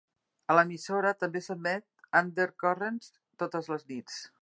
[0.51, 1.87] A l'emissora també s'emet
[2.23, 3.15] "UnderCurrents"
[3.45, 4.23] totes les nits.